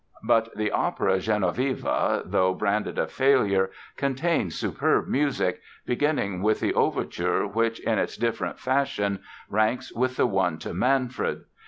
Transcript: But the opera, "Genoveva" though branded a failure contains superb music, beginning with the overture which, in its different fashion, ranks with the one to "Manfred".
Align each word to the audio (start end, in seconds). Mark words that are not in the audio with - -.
But 0.23 0.57
the 0.57 0.71
opera, 0.71 1.19
"Genoveva" 1.19 2.23
though 2.25 2.55
branded 2.55 2.97
a 2.97 3.05
failure 3.05 3.69
contains 3.97 4.55
superb 4.55 5.07
music, 5.07 5.61
beginning 5.85 6.41
with 6.41 6.59
the 6.59 6.73
overture 6.73 7.45
which, 7.45 7.79
in 7.81 7.99
its 7.99 8.17
different 8.17 8.57
fashion, 8.59 9.19
ranks 9.47 9.93
with 9.93 10.17
the 10.17 10.25
one 10.25 10.57
to 10.57 10.73
"Manfred". 10.73 11.43